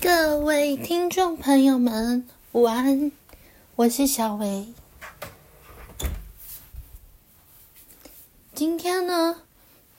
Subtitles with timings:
[0.00, 3.10] 各位听众朋友们，午安，
[3.74, 4.68] 我是小维。
[8.54, 9.38] 今天呢，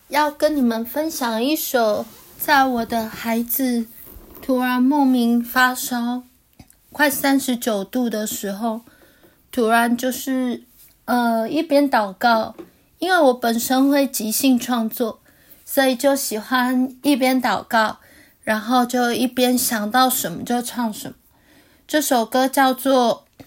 [0.07, 2.05] 要跟你们分享一首，
[2.37, 3.87] 在我的孩子
[4.41, 6.23] 突然莫名发烧，
[6.93, 8.81] 快三十九度的时候，
[9.51, 10.63] 突然就是
[11.03, 12.55] 呃一边祷告，
[12.99, 15.19] 因为我本身会即兴创作，
[15.65, 17.97] 所以就喜欢一边祷告，
[18.49, 21.13] 然后就一边想到什么就唱什么。
[21.87, 23.27] 这首歌叫做《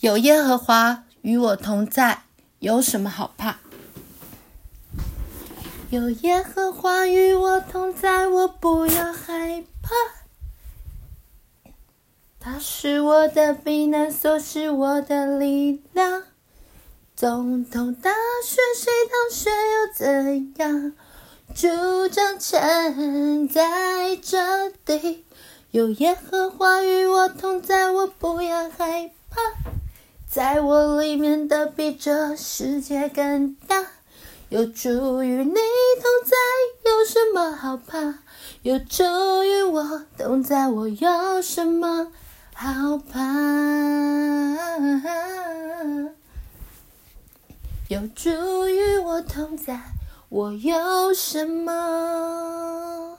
[0.00, 2.12] 有耶和华与我同在》，
[2.58, 3.56] 有什么好怕？
[5.88, 9.94] 有耶和华与我同在，我不要害怕。
[12.38, 16.24] 他是我的避难所，是我的力量。
[17.16, 18.10] 总统大
[18.44, 20.92] 选谁当选又怎样？
[21.54, 21.68] 主
[22.08, 25.24] 掌权在这里。
[25.70, 29.40] 有耶和华与我同在，我不要害怕。
[30.28, 33.86] 在我里面的比这世界更大。
[34.48, 35.54] 有主与你同
[36.24, 36.36] 在，
[36.90, 38.18] 有什么好怕？
[38.62, 39.02] 有主
[39.44, 42.12] 与我同在，我有什么
[42.54, 43.20] 好怕？
[47.88, 48.30] 有主
[48.68, 49.80] 与我同在，
[50.32, 53.18] 我有什么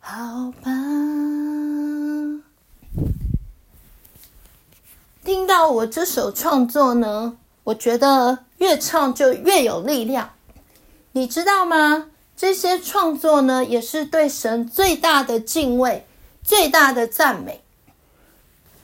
[0.00, 0.70] 好怕？
[5.22, 8.38] 听到我这首创作呢，我觉得。
[8.56, 10.30] 越唱就越有力量，
[11.12, 12.06] 你知道吗？
[12.36, 16.06] 这些创作呢，也是对神最大的敬畏、
[16.42, 17.62] 最大的赞美。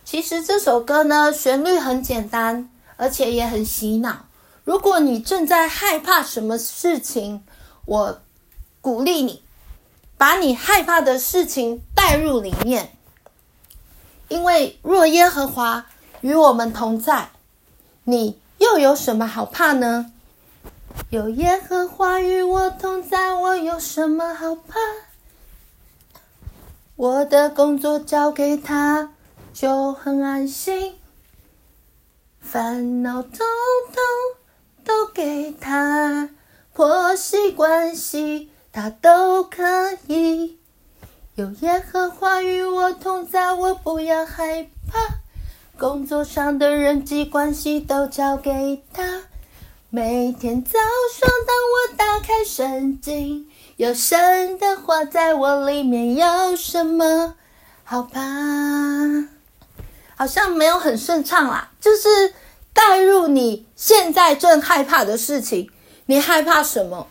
[0.04, 4.26] 其实这首歌呢，旋律很简单，而且也很洗脑。
[4.64, 7.44] 如果你正在害怕什么事情，
[7.86, 8.20] 我
[8.80, 9.42] 鼓励你，
[10.18, 12.96] 把你害怕的事情带入里面，
[14.28, 15.86] 因为若耶和华
[16.22, 17.30] 与我们同在，
[18.04, 18.40] 你。
[18.58, 20.12] 又有什么好怕呢？
[21.10, 24.78] 有耶和华与我同在，我有什么好怕？
[26.94, 29.10] 我的工作交给他，
[29.52, 30.94] 就很安心。
[32.40, 34.02] 烦恼统统
[35.52, 36.28] 他，
[36.72, 39.62] 婆媳关系他都可
[40.06, 40.58] 以。
[41.34, 44.98] 有耶和华与我同在，我不要害怕。
[45.76, 49.22] 工作上的人际关系都交给他。
[49.90, 50.78] 每天早
[51.18, 57.34] 上，当我打开圣经，有神的话在我里面，有什么
[57.82, 58.20] 好怕？
[60.16, 62.32] 好像没有很顺畅啦，就是
[62.74, 65.70] 带入你现在正害怕的事情。
[66.06, 67.06] 你害怕什么？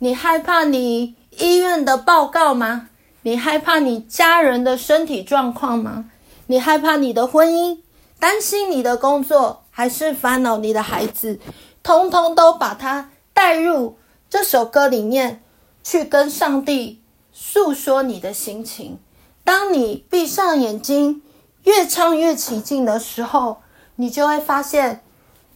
[0.00, 2.90] 你害怕你医院的报告吗？
[3.22, 6.10] 你害怕你家人的身体状况吗？
[6.48, 7.78] 你害怕你的婚姻？
[8.18, 11.38] 担心你的工作，还是烦恼你的孩子，
[11.82, 13.96] 通通都把它带入
[14.28, 15.42] 这首歌里面，
[15.82, 17.00] 去跟上帝
[17.32, 18.98] 诉说你的心情。
[19.44, 21.22] 当你闭上眼睛，
[21.64, 23.58] 越唱越起劲的时候，
[23.96, 25.02] 你就会发现，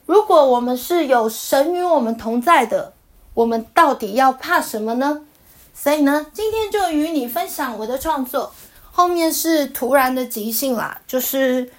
[0.06, 2.92] 如果我们是有神与我们同在的，
[3.34, 5.22] 我们到底要怕什么呢？
[5.72, 8.52] 所以呢，今天就与你分享我的创作，
[8.92, 11.70] 后面是突然的即兴啦，就是。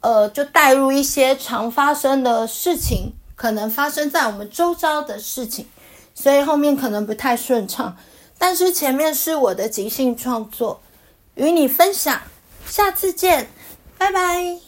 [0.00, 5.66] 呃，就带入一些常发生的事情，可能发生在我们周遭的事情，
[6.14, 7.96] 所以后面可能不太顺畅。
[8.38, 10.80] 但是前面是我的即兴创作，
[11.34, 12.22] 与你分享，
[12.64, 13.48] 下次见，
[13.98, 14.67] 拜拜。